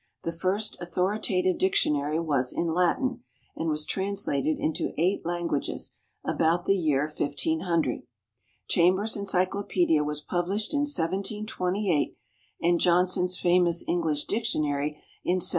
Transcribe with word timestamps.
The 0.23 0.31
first 0.31 0.81
authoritative 0.81 1.59
dictionary 1.59 2.19
was 2.19 2.51
in 2.51 2.73
Latin, 2.73 3.23
and 3.55 3.69
was 3.69 3.85
translated 3.85 4.57
into 4.57 4.95
eight 4.97 5.23
languages 5.27 5.91
about 6.25 6.65
the 6.65 6.73
year 6.73 7.01
1500. 7.03 8.01
Chamber's 8.67 9.15
Encyclopedia 9.15 10.03
was 10.03 10.19
published 10.19 10.73
in 10.73 10.79
1728, 10.79 12.17
and 12.63 12.79
Johnson's 12.79 13.37
famous 13.37 13.83
English 13.87 14.25
dictionary 14.25 14.97
in 15.23 15.35
1755. 15.35 15.47